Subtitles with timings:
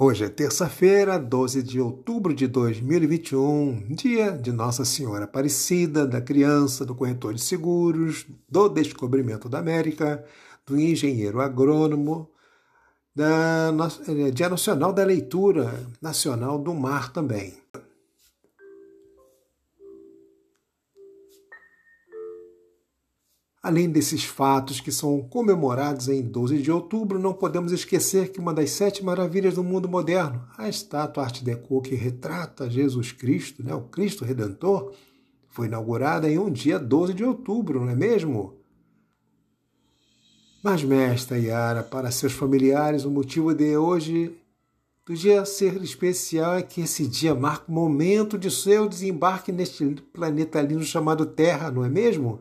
[0.00, 6.86] Hoje é terça-feira, 12 de outubro de 2021, dia de Nossa Senhora Aparecida, da criança,
[6.86, 10.24] do corretor de seguros, do descobrimento da América,
[10.64, 12.30] do engenheiro agrônomo,
[13.12, 13.74] da,
[14.06, 17.54] é, Dia Nacional da Leitura Nacional do Mar também.
[23.60, 28.54] Além desses fatos que são comemorados em 12 de outubro, não podemos esquecer que uma
[28.54, 33.74] das sete maravilhas do mundo moderno, a estátua Arte Deco que retrata Jesus Cristo, né,
[33.74, 34.92] o Cristo Redentor,
[35.48, 38.54] foi inaugurada em um dia 12 de outubro, não é mesmo?
[40.62, 44.36] Mas, mestra Yara, para seus familiares, o motivo de hoje
[45.04, 49.84] do dia ser especial é que esse dia marca o momento de seu desembarque neste
[50.12, 52.40] planeta lindo chamado Terra, não é mesmo?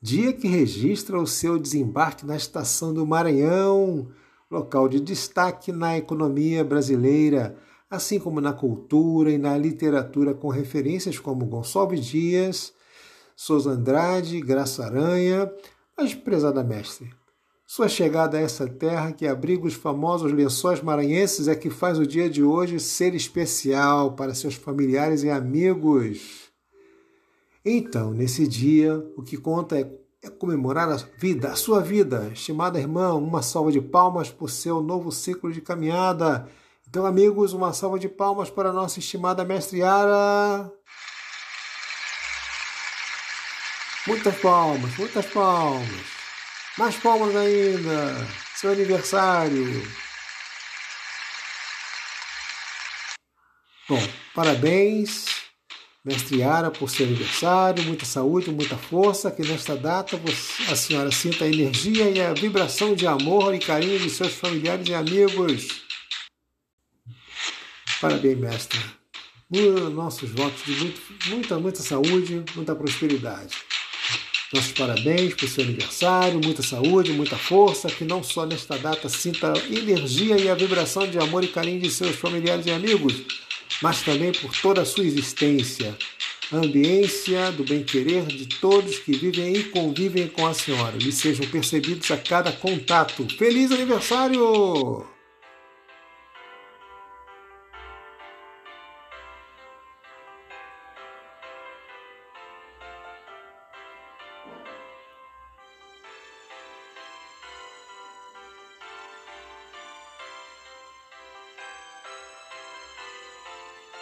[0.00, 4.08] Dia que registra o seu desembarque na estação do Maranhão,
[4.50, 7.56] local de destaque na economia brasileira,
[7.90, 12.72] assim como na cultura e na literatura, com referências como Gonçalves Dias,
[13.34, 15.50] Souza Andrade, Graça Aranha,
[15.96, 17.10] mas prezada mestre.
[17.66, 22.06] Sua chegada a essa terra que abriga os famosos lençóis maranhenses é que faz o
[22.06, 26.45] dia de hoje ser especial para seus familiares e amigos.
[27.68, 29.90] Então, nesse dia, o que conta é,
[30.22, 32.30] é comemorar a vida, a sua vida.
[32.32, 36.48] Estimada irmã, uma salva de palmas por seu novo ciclo de caminhada.
[36.88, 40.72] Então, amigos, uma salva de palmas para a nossa estimada mestre Yara.
[44.06, 46.06] Muitas palmas, muitas palmas.
[46.78, 48.14] Mais palmas ainda.
[48.54, 49.82] Seu aniversário.
[53.88, 54.02] Bom,
[54.36, 55.35] parabéns
[56.06, 60.16] Mestre Yara, por seu aniversário, muita saúde, muita força, que nesta data
[60.70, 64.86] a senhora sinta a energia e a vibração de amor e carinho de seus familiares
[64.88, 65.66] e amigos.
[68.00, 68.78] Parabéns, mestre.
[69.92, 73.56] Nossos votos de muito, muita, muita saúde, muita prosperidade.
[74.52, 79.52] Nossos parabéns por seu aniversário, muita saúde, muita força, que não só nesta data sinta
[79.52, 83.45] a energia e a vibração de amor e carinho de seus familiares e amigos,
[83.82, 85.96] mas também por toda a sua existência,
[86.52, 92.10] ambiência do bem-querer de todos que vivem e convivem com a Senhora, lhe sejam percebidos
[92.10, 93.26] a cada contato.
[93.36, 95.15] Feliz aniversário!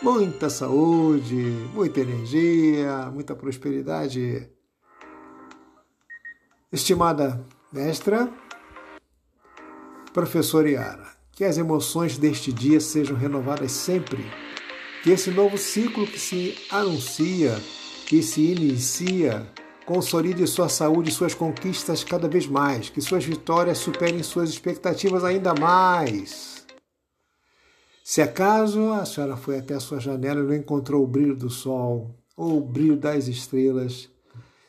[0.04, 1.34] Muita saúde,
[1.72, 4.46] muita energia, muita prosperidade.
[6.70, 7.42] Estimada
[7.72, 8.30] mestra,
[10.12, 14.22] professor Iara, que as emoções deste dia sejam renovadas sempre,
[15.02, 17.58] que esse novo ciclo que se anuncia,
[18.06, 19.50] que se inicia,
[19.86, 25.24] consolide sua saúde e suas conquistas cada vez mais, que suas vitórias superem suas expectativas
[25.24, 26.53] ainda mais
[28.06, 31.48] se acaso a senhora foi até a sua janela e não encontrou o brilho do
[31.48, 34.10] sol ou o brilho das estrelas,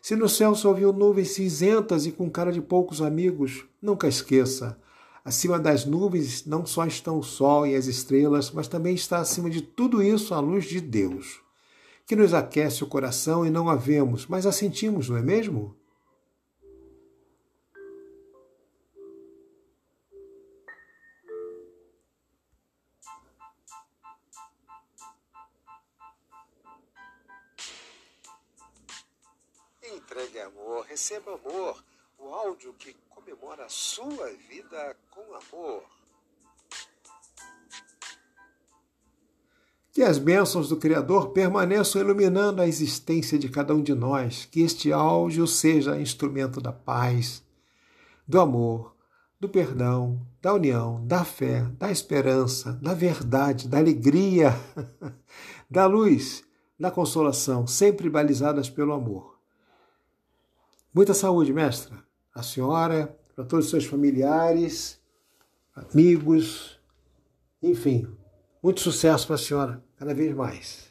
[0.02, 4.80] se no céu só viu nuvens cinzentas e com cara de poucos amigos, nunca esqueça.
[5.26, 9.50] Acima das nuvens não só estão o sol e as estrelas, mas também está acima
[9.50, 11.42] de tudo isso a luz de Deus,
[12.08, 15.76] que nos aquece o coração e não a vemos, mas a sentimos, não é mesmo?
[30.16, 31.84] Entregue amor, receba amor,
[32.18, 35.84] o áudio que comemora a sua vida com amor.
[39.92, 44.62] Que as bênçãos do Criador permaneçam iluminando a existência de cada um de nós, que
[44.62, 47.44] este áudio seja instrumento da paz,
[48.26, 48.96] do amor,
[49.38, 54.54] do perdão, da união, da fé, da esperança, da verdade, da alegria,
[55.70, 56.42] da luz,
[56.80, 59.35] da consolação, sempre balizadas pelo amor.
[60.96, 62.02] Muita saúde, mestra.
[62.34, 64.98] A senhora, para todos os seus familiares,
[65.76, 66.80] amigos,
[67.62, 68.08] enfim,
[68.64, 70.90] muito sucesso para a senhora, cada vez mais.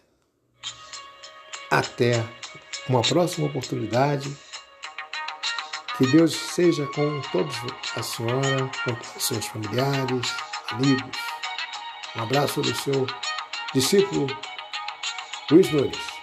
[1.70, 2.22] Até
[2.86, 4.30] uma próxima oportunidade.
[5.96, 7.56] Que Deus seja com todos
[7.96, 10.34] a senhora, com seus familiares,
[10.70, 11.16] amigos.
[12.14, 13.06] Um abraço do seu
[13.72, 14.26] discípulo
[15.50, 16.13] Luiz Nunes.